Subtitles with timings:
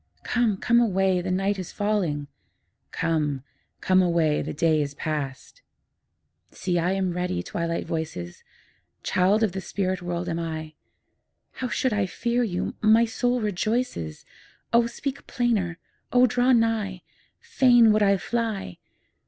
[0.23, 2.25] Come, come away, the night is falling;
[2.89, 3.43] 'Come,
[3.81, 5.61] come away, the day is past.'
[6.49, 8.43] See, I am ready, Twilight voices!
[9.03, 10.73] Child of the spirit world am I;
[11.51, 12.73] How should I fear you?
[12.81, 14.25] my soul rejoices,
[14.73, 15.77] O speak plainer!
[16.11, 17.03] O draw nigh!
[17.39, 18.79] Fain would I fly!